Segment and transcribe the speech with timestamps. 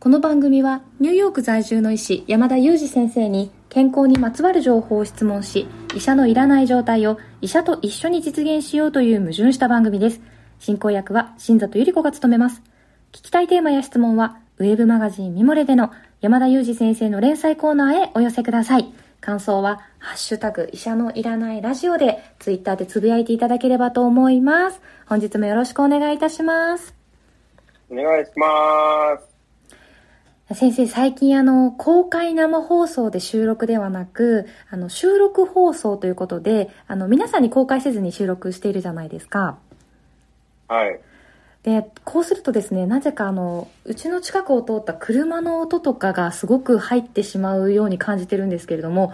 [0.00, 10.20] この番組はニューヨーク在住の医師山田裕二先生に健康にまつわる情報を質問し医者のいらない状態を医者と一緒に実現しようという矛盾した番組です
[10.60, 12.62] 進行役は新里ゆり子が務めます
[13.10, 15.90] 聞きたいテーマや質問はウェブマガジンミモレでの
[16.20, 24.80] 山田裕二先生の連載コーナーへお寄せください感想は、ハッシュタグ、医者のいらないラジオで、ツイッターでつぶやいていただければと思います。
[25.06, 26.94] 本日もよろしくお願いいたします。
[27.90, 29.27] お願いします。
[30.54, 39.58] 先生、最近あの、公開生放送で収録ではなく、あの、収録放送ということで、あの、皆さんに公開せずに収録しているじゃないですか。
[40.68, 41.00] はい。
[41.64, 49.12] で、こうするとですね、なぜかあの、うちの近くを通った車の音とかがすごく入ってしまうように感じてるんですけれども、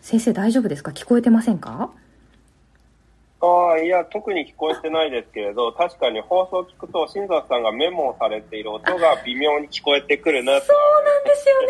[0.00, 0.92] 先生大丈夫ですか？
[0.92, 1.90] 聞こえてませんか？
[3.42, 10.66] ああ、いや、特に聞こえてないですけれど、確かに放送聞くと、新里さんがメモをされている音が微妙に聞こえてくるなと。
[10.66, 11.68] そうなんですよね。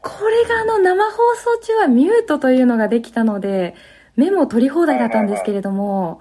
[0.02, 3.74] これがあの、生放送中はミュートというのができたので、
[4.16, 6.20] メモ取り放題だったんですけれども、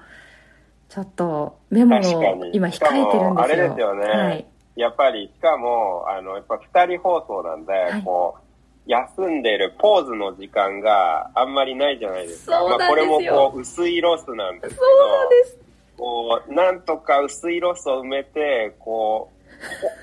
[0.90, 3.42] ちょっとメモを今控えてるんですよ。
[3.42, 4.06] あれですよね。
[4.06, 4.46] はい、
[4.76, 8.45] やっぱり、しかも、あの、やっぱ二人放送なんで、はい、こう、
[8.88, 12.60] 休んでるポーズの時間があんまりないじゃないですか。
[12.60, 15.58] そうまあ、これもこう、薄いロスなんですけど、そうなんです。
[15.98, 19.46] こう、なんとか薄いロスを埋めて、こう、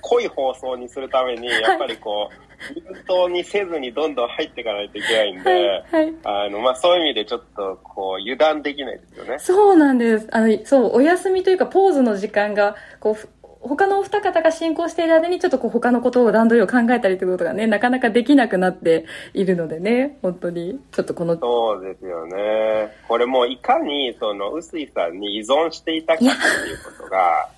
[0.00, 9.38] 濃い放送にするために、やっぱりこう、均等にせずにどんどん入っていかないといけないんで、はいはい、あの、まあ、そういう意味でちょっと、こう、油断できないですよね。
[9.38, 10.28] そうなんです。
[10.30, 21.38] あの、そう、お休みというか、ポーズの時間が、こう、他のお二方が進行している間にちょっとこう他のことを段取りを考えたりということがね、なかなかできなくなっているのでね、本当に、ちょっとこの。
[21.38, 22.92] そうですよね。
[23.06, 26.36] これもいかに、その、臼井さんに依存していたかっていう
[26.84, 27.48] ことが、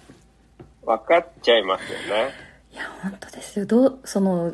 [0.85, 2.31] 分かっちゃいますよね。
[2.73, 3.67] いや、本当ですよ。
[3.67, 4.53] どう、その、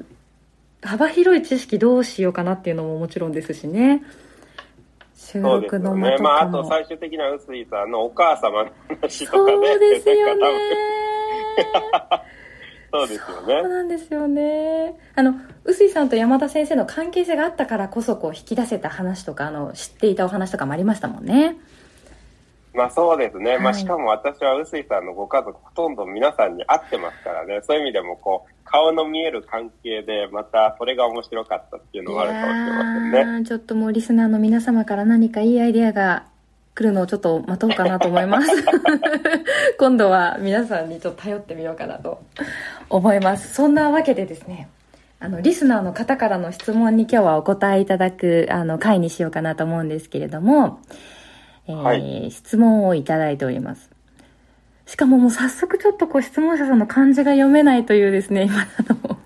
[0.82, 4.02] 幅広い知識どうしようかなっていうのももちろんですしね。
[5.16, 6.16] 収録のね。
[6.18, 9.52] まあ、あと最終的な臼井さんのお母様の話とかね。
[9.52, 10.42] そうですよね。
[12.92, 13.60] そうですよね。
[13.62, 14.94] そうなんですよね。
[15.14, 15.34] あの、
[15.64, 21.56] 臼井さんと山田先生の関係性があったからこそ、こう、引き出せた話とか、あの、知っていたお話とかもありましたもんね。
[22.72, 23.52] まあそうですね。
[23.52, 27.60] はいまあしかも私は臼井さんのご家族ほとんど皆さんに会ってますからね。
[27.62, 32.82] そういう意味でもこう、顔の見える関係で、またそれが面白かったっていうのもあるかもしれま
[33.12, 33.44] せんね。
[33.44, 36.24] ちょっともうリスナーの皆様から何かいいアイデアが
[36.74, 38.48] 来るのをちょっと待とうかなと思います。
[39.78, 42.22] 今度は皆さんにちょっと頼ってみようかなと
[42.88, 43.54] 思います。
[43.54, 44.68] そんなわけでですね、
[45.18, 50.80] あの、リスナーの方からの質問に今日はお答えいただく、あの、回にしようかなと思うんですけれども、
[51.66, 53.90] えーはい質問をいただいております。
[54.86, 59.18] しかももう早速ちょっとこう質問者さんの漢字が読めないというですね、今あの、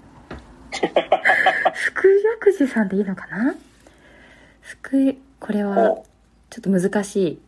[1.72, 2.08] 福
[2.42, 3.54] 薬寺さんでいいのかな？
[4.60, 6.04] 福、これはお
[6.54, 7.40] ちょっと難しい。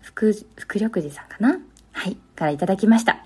[0.00, 1.58] 福、福力寺さんかな？
[1.92, 3.22] はい、からいただきました。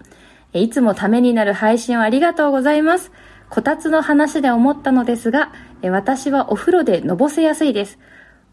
[0.53, 3.13] いつもためになる配信をありがとうございます。
[3.49, 5.53] こたつの話で思ったのですが、
[5.85, 8.01] 私はお風呂でのぼせやすいです。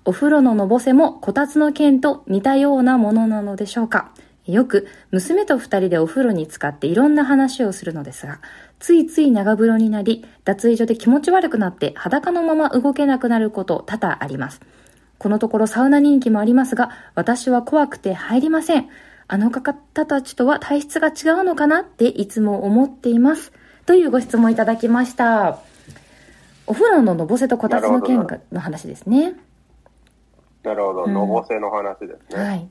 [0.05, 4.11] お風呂ののぼせもこたつの剣と似たようなものなのでしょうか
[4.45, 8.39] よく娘と二人でお風呂に浸かっていろんな話をするのですが、
[8.78, 14.61] ついつい長風呂になり、脱衣所で気持ち悪くなって裸のまま動けなくなること多々あります。
[15.21, 18.89] このところサウナ人気もありますが、私は怖くて入りません。
[19.27, 19.75] あの方
[20.07, 23.53] たちとは体質が違うのかなっていつも思っています。
[23.85, 25.59] というご質問いただきました。
[26.65, 29.35] お風呂ののぼせとこたつの剣の話ですね。
[30.63, 31.03] なるほど。
[31.03, 32.43] うんのぼせの話ですね。
[32.43, 32.67] はい。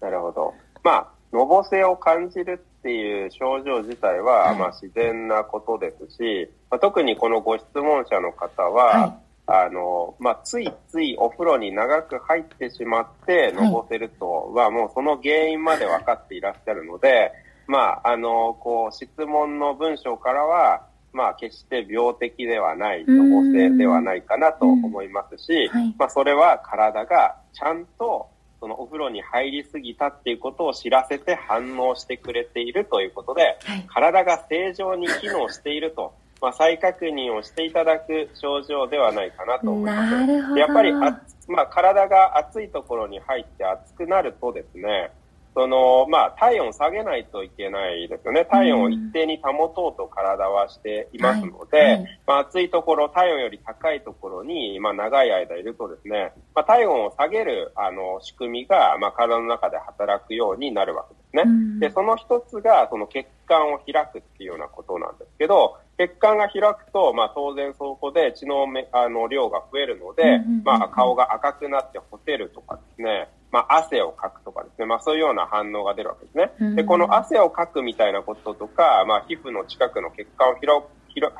[0.00, 0.52] なるほど。
[0.82, 17.32] まあ、のぼせを感じるっていう症状自体は、はいまあ自然なことですし、まあ、特にこのご質問者の方は、はあの、まあ、ついついお風呂に長く入ってしまって、のぼせるとは、もうその原因まで分かっていらっしゃるので、
[17.66, 23.30] まあ、あの、こう、質問の文章からは、まあ、決して病的ではない、うん。
[23.30, 25.94] のぼせではないかなと思いますし、はい。
[25.98, 28.28] まあ、それは体がちゃんと、
[28.60, 33.84] そのお風呂に入りすぎたっていうことを知らせて反応してくれているということで、はい。
[33.86, 40.58] 体が正常に機能していると、まあ、再確認をしていただく症状ではないかなと思います。
[40.58, 45.10] やっぱりあ、まあ、体が熱いところに入って熱くなるとですね、
[45.54, 48.44] その、まあ、体温を下げないといけないですよね。
[48.44, 51.92] 体温を一定に保とうと体はしていますので、はい。
[51.92, 61.78] はい、まあ、暑いところ、体温より高いところに、まあ、長い間いるとですね、まあ、体温を下げる、あの、仕組みが、まあ、体の中で働くようになるわけですね。
[61.78, 76.74] で、その一つが、その血管を開くっていうようなことなんですけど、血管が開くと、まあ、当然そこで血のめあの量が増えるので、まあ、顔が赤くなってほてるとかですね、まあ、汗をかくとかですね、まあ、そういうような反応が出るわけですね。
[76.74, 80.66] で、この汗をかくみたいなこととか、まあ、皮膚の近くの血管を開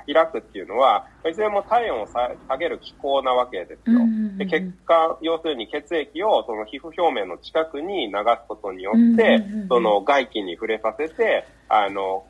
[0.06, 3.99] 開くっていうのは、いずれも体温を下げる機構なわけですよ。
[4.38, 12.25] で血管、要するに血液をその皮膚表面の近くに流すことによって、その外気に触れさせて、あの、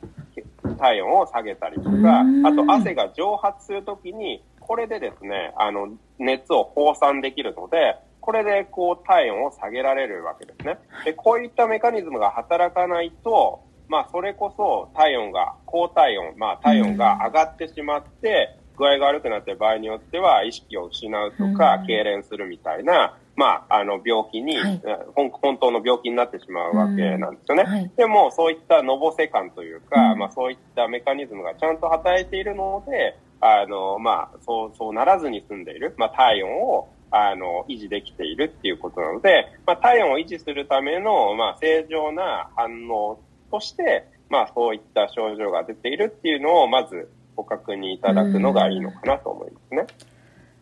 [0.79, 10.79] 体温を下げたりとか、あと汗が蒸発するときに、これでですね、あの、熱を放散できるので、これでこう体温を下げられるわけですね。
[11.05, 24.81] で、こういったメカニズムが働かないと、まあそれこそ体温が、高体温、まあ体温が上がってしまって、具合が悪くなってる場合によっては意識を失うとか、痙攣するみたいな、まあ、あの病気に、はい、
[25.15, 27.65] 本当の病気になってしまうわけなんですよね。
[27.65, 43.21] はい、でも、そういったのぼせ感というか、うん、まあそういったメカニズムがちゃんと働いているので、あの、まあ、そう、そうならずに済んでいる、まあ体温をあの、維持できているっていうことなので、まあ、体温を維持するための、まあ、正常な反応
[43.53, 49.87] として、まあ、そういった症状が出ているっていうのを、まずご確認いただくのがいいのかなと思いますね。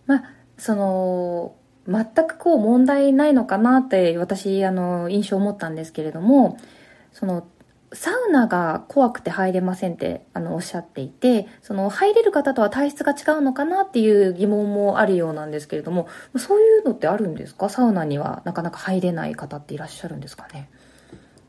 [0.06, 0.24] まあ、
[0.58, 1.54] その、
[1.88, 6.58] 全くこう問題ないのかなって私、あの、印象を持ったんですけれども、
[7.12, 7.46] その、
[7.94, 17.68] サウナが怖くて入れませんってあのおっしゃっていてその入れる方とは体質が違うのかなっていう疑問もあるようなんですけれどもそういうのってあるんですか？
[17.68, 20.70] サウナにはなかなか入れない方っていらっしゃるんですかね？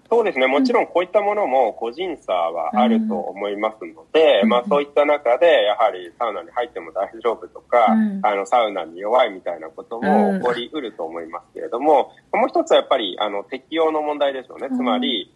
[0.09, 0.45] そうですね。
[0.45, 14.67] もちろんこういったものも個人差はあると思いますので、うん、まあそういった中で、やはりサウナに入っても大丈夫とか、うん、あの、サウナに弱いみたいなことも起こりうると思いますけれども、うん、もう一つはやっぱり、あの、適用の問題でしょうね。
[14.67, 15.33] つまり、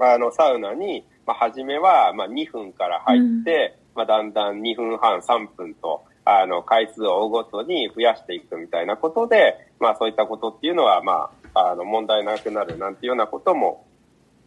[0.00, 13.86] あの、サウナに、まあ、初めは、まあ、2分から入って、うん、まあ、だんだん2分半、3分と、あの、回数を追うごとに増やしていくみたいなことで、まあ、そういったことっていうのは、まあ、あの、問題なくなるなんていうようなことも、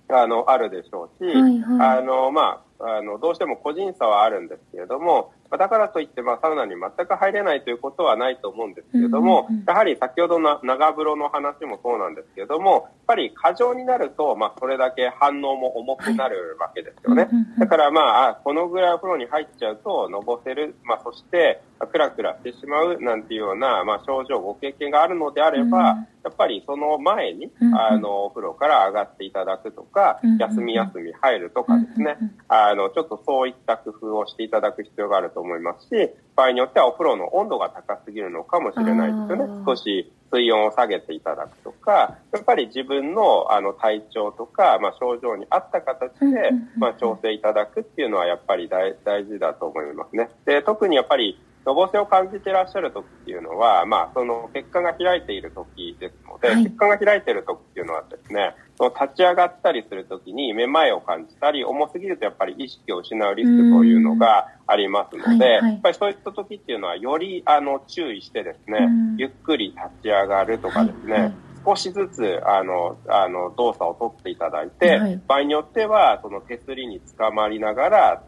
[0.10, 17.24] あの、あるでしょうし、はいはい、あの、まあ、あの、どうしても個人差はあるんですけれども、だからといって、まあ、サウナに全く入れないということはないと思うんですけれども、うんうんうん、やはり先ほどの長風呂の話もそうなんですけれども、やっぱり過剰になると、まあ、それだけ反応も重くなるわけですよね。
[17.24, 26.08] はいだからまあ、このぐらいお風呂に入っちゃうと、のぼせる、まあ、そして、クラクラしてしまうなんていうような、まあ、症状、ご経験があるのであれば、うん。
[26.24, 32.18] やっぱりその前に、あの、お風呂から上がっていただくとか、休み休み入るとかですね、
[32.50, 39.64] あの、ちょっとそういった工夫をしていただく必要があると思いますし、場合によってはお風呂の温度が高すぎるのかもしれないですよね。
[39.66, 48.96] 少し水温を下げていただくとか、やっぱり自分のあの体調とか、まあ、症状に合った形で、まあ、調整いただくっていうのはやっぱり大
[49.26, 50.30] 事だと思いますね。
[50.46, 68.80] で、特にやっぱりのぼせを感じていらっしゃる時っていうのは、まあ、その血管が開いている時ですので、はい、血管が開いている時っていうのはですね、その立ち上がったりする時にめまいを感じたり、重すぎるとやっぱり意識を失うリスクというのがありますので、はいはい、やっぱりそういった時っていうのはよりあの注意してですね、
[69.18, 71.34] ゆっくり立ち上がるとかですね、はいはい
[71.66, 78.24] 少しずつ、あの、あの、動作をとっていただいて、はい、場合によっては、その手すりにつかまりながら、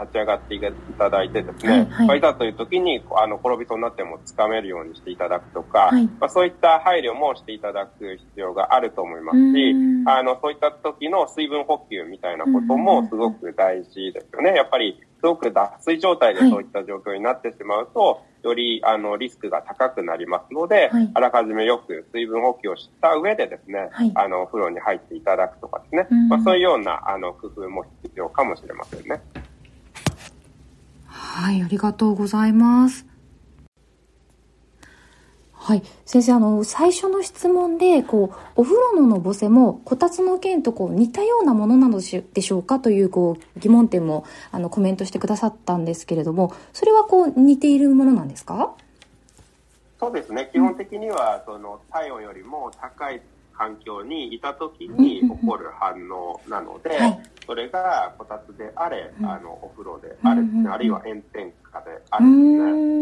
[0.00, 0.60] 立ち上がってい
[0.98, 9.74] ただいてですね、はいはい、まあ、いざという時に、あの、転びそうになってもつかめるようにしていただくとか、はい、まあ、そういった配慮もしていただく必要があると思いますし、
[10.06, 14.54] あの、そういった時の水分補給みたいなこともすごく大事ですよね。
[14.54, 29.20] やっぱり、すごく脱水状態でそういった状況になってしまうと、はい、よりあのリスクが高くなりますので、はい、あらかじめよく水分補給をした上でですね、はい、あの、お風呂に入っていただくとかですね、まあ、そういうようなあの工夫も必要かもしれませんね。
[31.06, 33.15] はい、ありがとうございます。
[35.66, 35.82] はい。
[36.04, 48.76] 先生、あの、最初の質問で、こう、お風呂ののぼせも、こたつの件とこう、似たようなものなのでしょうかという、こう、疑問点も、あの、コメントしてくださったんですけれども、それはこう、似ているものなんですか？
[49.98, 50.48] そうですね。
[50.52, 53.20] 基本的には、その、体温よりも高い
[53.52, 56.90] 環境にいた時に起こる反応なので、
[57.44, 62.46] それがこたつであれ、あの、お風呂であれ、あるいは炎天下であれです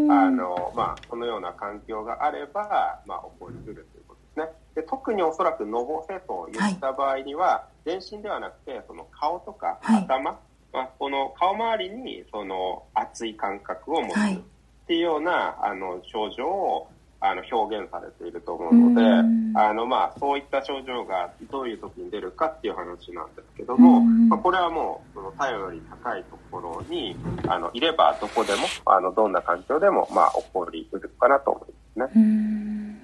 [0.06, 4.52] ね、あの、まあ、このような環境があれば、まあ、起こりうるということですね。
[4.74, 10.38] で特におそらくのぼせと言った場合には、全身ではなくて、その顔とか頭、
[10.72, 16.88] まあ、この顔周りにその熱い感覚を持つっていうような、あの症状を
[17.26, 27.16] あの表現されていると思うので、あのまあそういった症状がどういう時に出るかっていう話なんですけども、まあ、これはもうその体温より高いところに
[27.48, 33.00] あのいればどこでもあのどんな環境でもまあ起こりうるかなと思いますね。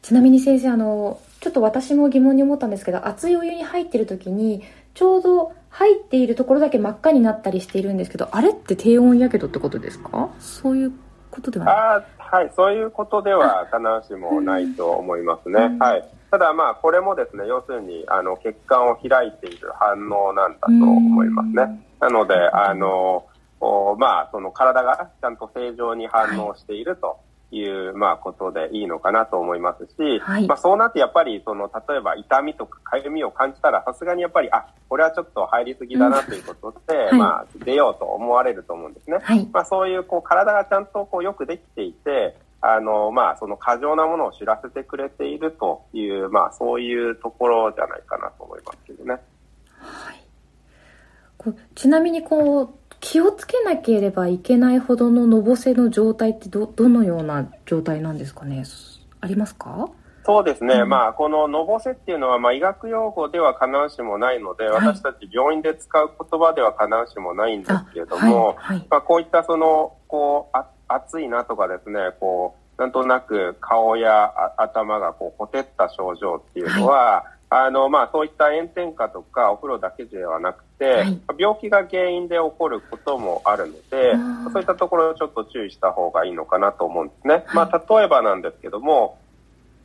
[0.00, 4.62] ちなみに先生あのちょっと私も疑問に思ったんですけど熱いお湯に入ってる時に
[4.94, 10.30] ちょうど入っているところだけ真っ赤になったりしているんですけどあれって低温やけどってことですか？
[10.38, 10.92] そういう
[11.30, 15.76] ことではないはい、そういうことでは必ずしもないと思いますね。
[15.78, 16.04] はい。
[16.30, 21.82] ただまあ、これもですね、要するに、あの、血管を開いている反応なんだと思いますね。
[22.00, 23.24] なので、あの、
[23.98, 27.18] まあ、その体がちゃんと正常に反応していると
[27.50, 39.18] いう、まあ、ことでいいのかなと思いますし、はい、まあ、そうなってやっぱり、その、例えば痛みとか痒みを感じたら、さすがにやっぱり、あ、これはちょっと入りすぎだなということで、うんはい、まあ、出ようと思われると思うんですね。
[39.22, 49.12] はい、まあ、そういう、こう、体がちゃんとこう、よくできていて、あの、まあ、その過剰なものを知らせてくれているという、まあ、そういうところじゃないかなと思いますけどね。
[49.78, 50.22] はい。
[51.38, 58.64] こちなみに、こう、気をつけなければいけないほどののぼせの状態ってど、どのような状態なんですかね？
[59.20, 59.88] ありますか？
[60.24, 84.14] そうですね、うん、まあ、こののぼせっていうのは、まあ、医学用語では必ずしもないので、はい、私たち病院で使う言葉では必ずしもないんですけれども、はいはい、まあ、こういったその、こう、あ暑いなとかですね、こう、なんとなく顔や頭がこう、ほてった症状っていうのは、あの、まあ、そういった炎天下とかお風呂だけではなくて、はい、病気が原因で起こることもあるので、
[84.52, 87.34] そういったところをちょっと注意した方がいいのかなと思うんですね。
[87.34, 89.18] はい、まあ、例えばなんですけども、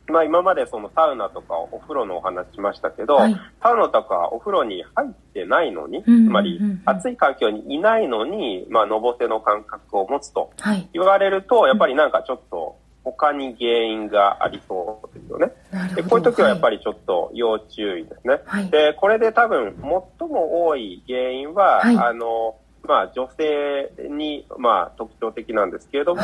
[0.06, 10.50] まあ、今までそのサウナとかお風呂のお話しましたけど、はい、サウナとかお風呂に入ってないのに、つまり暑い環境にいないのに、まあ、のぼせの感覚を持つと
[10.92, 15.52] 言われると、やっぱりなんかちょっと他に原因がありそうですよね。
[15.94, 18.40] でこういう時はやっぱりちょっと要注意ですね。
[18.46, 19.76] はい、で、これで多分
[20.18, 26.22] 最も多い原因は、はい、あの、まあ女性に、まあ特徴的なんですけれども、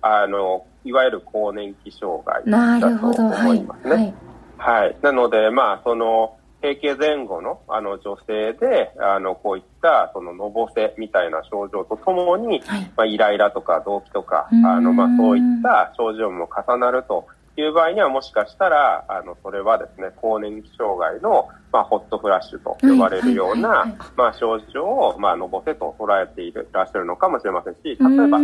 [0.00, 2.42] はい、あの、いわゆる更年期障害
[2.80, 4.14] だと思いますね。
[4.56, 4.96] はい。
[5.02, 17.26] なので、まあその、閉経前後のあの女性で、あの、こういったそののぼせみたいな症状とともに、はい、まあ、イライラとか動悸とか、あの、まあ、そういった症状も重なると
[17.60, 27.96] いう場合には、もしかしたら、あの、それはですね、更年期障害の、まあ、ホットフラッシュと呼ばれるような、まあ、症状を、まあ、のぼせと捉えていらっしゃるのかもしれませんし、例え
[28.28, 28.38] ば、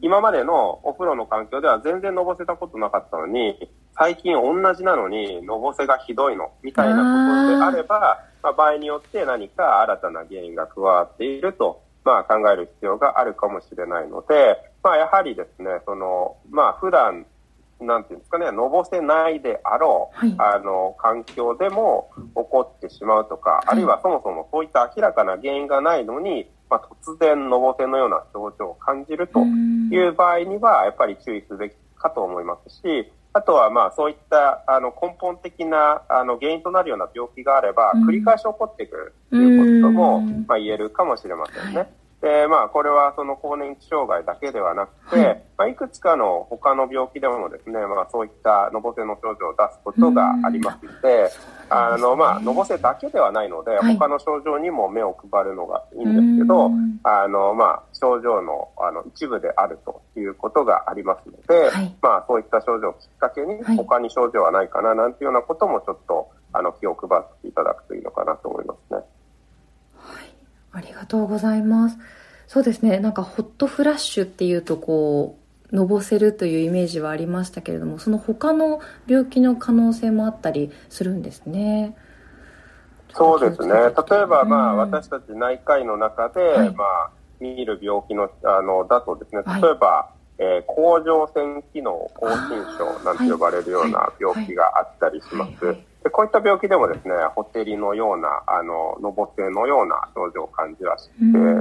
[0.00, 17.26] 今までのお風呂の環境では全然のぼせたことなかったのに、最近同じなのに、のぼせがひどいの、みたいなことであれば、まあ、場合によって何か新たな原因が加わっていると、まあ、考える必要があるかもしれないので、まあ、やはりですね、その、まあ、普段
[17.86, 41.90] なんていうんですかね、のぼせないであろう、はい、あの、環境でも起こってしまうとか、はい、あるいはそもそもそういった明らかな原因がないのに、まあ、突然のぼせのような症状を感じるという場合には、やっぱり注意すべきかと思いますし、あとはまあそういったあの根本的なあの原因となるような病気があれば、繰り返し起こってくるということも、まあ、言えるかもしれませんね。
[42.22, 51.28] で、まあ、これはその更年期障害だけではなくて、はい、まあ、いくつかの他の病気でもですね、まあ、そういったのぼせの症状を出すことがありますので、
[51.68, 56.70] あの、まあ、のぼせだけではないので、はい、他の症状にも目を配るのがいいんですけど、
[57.02, 69.00] あの、まあ、症状の、あの、一部であるということがありますので、はい、まあ、そういった症状をきっかけに、他に症状はないかな、なんていうようなこともちょっと、あの、気を配っていただくといいのかなと思いますね。
[70.72, 71.98] ありがとうございます。
[72.48, 72.98] そうですね。
[72.98, 75.42] なんかホットフラッシュっていうとこう、
[75.74, 81.96] のぼせるというイメージはありましたけれども、その他の病気の可能性もあったりするんですね。
[83.14, 83.72] そうですね。
[83.72, 83.80] 例
[84.22, 87.10] えば、まあ、私たち内科医の中で、はい、まあ、
[87.40, 95.76] 見る病気の、あの、だとですね、例えば、はい、えー、甲状腺機能亢進症なんて呼ばれるような病気があったりします。
[96.02, 101.12] でこういった病気でもですね、ほてりのような、あの、のぼせのような症状を感じらして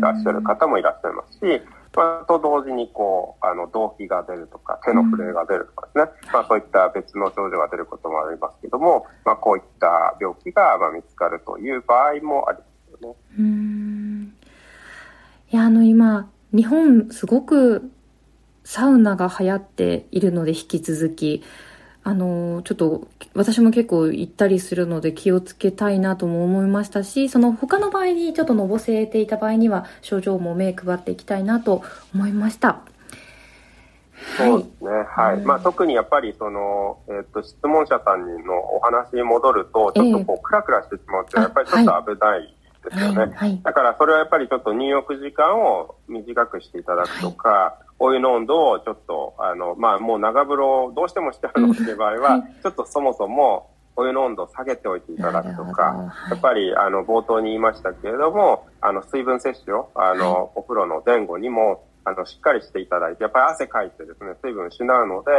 [0.01, 1.61] らっしゃる方もいらっしゃいますし、
[1.95, 12.63] まあ、と同時に、こう、あの、動悸が出るとか、手の震えが出るとかですね、まあ、そういった別の症状が出ることもありますけども、まあ、こういった病気が、まあ、見つかるという場合もありま
[12.97, 13.15] すよね。
[13.39, 14.33] うん。
[15.49, 17.91] いや、あの、今、日本、すごく、
[18.63, 21.43] サウナが流行っているので、引き続き、
[22.03, 31.83] あの、ちょっと、私も結構行ったりするので気をつけたいなとも思いましたし、その他の場合にちょっとのぼせていた場合には、症状も目配っていきたいなと
[32.15, 32.81] 思いました。
[34.37, 34.91] そうですね。
[35.09, 35.37] はい。
[35.37, 42.55] うん、まあ、特にやっぱり、その、えっ、ー、と、質問者さんのお話に戻ると、ちょっとこう、クラクラしてしまうと、やっぱりちょっと危ない
[42.89, 43.17] ですよね。
[43.17, 65.31] はいはい、だから、それはやっぱりちょっと入浴時間を短くしていただくとか、はい、お湯の温度をちょっと、あの、まあ、もう長風呂をどうしてもしてあるのっていう場合は、ちょっとそもそも、お湯の温度を下げておいていただくとか、やっぱり、あの、冒頭に言いましたけれども、あの、水分摂取を、あの、お風呂の前後にも、あの、しっかりしていただいて、やっぱり汗かいてですね、水分失うので、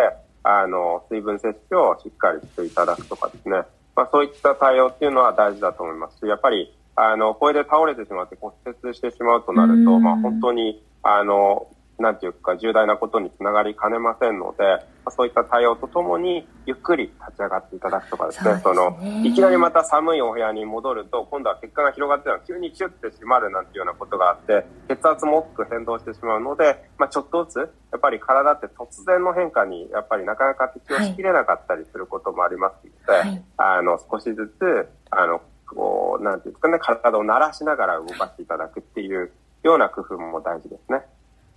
[0.44, 3.62] あの、水分摂取をしっかりしていただくとかですね、
[3.94, 11.68] まあそういった対応っていうのは大事だと思いますし、やっぱり、あの、これで倒れてしまって骨折してしまうとなると、まあ本当に、あの、
[11.98, 27.58] なんていうか、重大なことにつながりかねませんので、そういった対応とともに、ゆっくり立ち上がっていただくとかですね、そ、ね、の、いきなりまた寒いお部屋に戻ると、今度は血管が広がって急にキュッて締まるなんていうようなことがあって、血圧も大きく変動してしまうので、まあ、ちょっとずつ、
[27.92, 35.40] やっぱり体って突然の変化に、やっぱりなかなか適応しきれなかったりすることもありますので、はい、あの、少しずつ、あの、
[35.74, 39.30] こう、なんていうんですかね、体を慣らしながら動かしていただくっていう
[39.62, 41.02] ような工夫も大事ですね。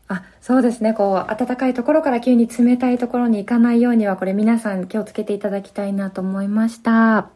[0.07, 0.93] あ、そうですね。
[0.93, 7.29] こう、暖かいところから急に冷たいところに行かないようには、これ皆さん気をつけていただきたいなと思いました。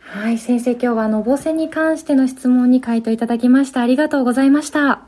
[0.00, 3.80] はい、先生今日はのぼせに関しての質問に回答いただきました。
[3.80, 4.90] ありがとうございました。
[4.90, 5.02] あ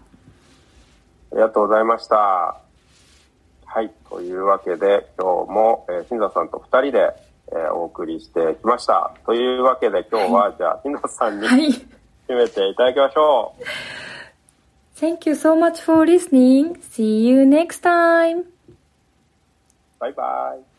[1.33, 2.61] りがとうございました。
[3.65, 7.13] はい、というわけで今日も、えー、新座さんと二人で、
[7.53, 9.13] えー、お送りしてきました。
[9.25, 11.69] というわけで今日は、はい、じゃあ新座さんに、はい、
[12.29, 13.65] 締めていただきましょう。
[14.99, 16.81] Thank you so much for listening.
[16.81, 18.45] See you next time.
[20.01, 20.76] Bye bye.